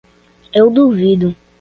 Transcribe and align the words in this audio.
Eu 0.51 0.71
duvido 0.71 1.35